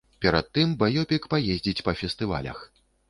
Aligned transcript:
Перад 0.25 0.47
тым 0.57 0.71
баёпік 0.83 1.27
паездзіць 1.33 1.83
па 1.89 1.97
фестывалях. 2.01 2.63